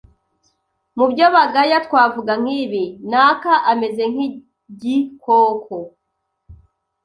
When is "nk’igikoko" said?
4.13-5.75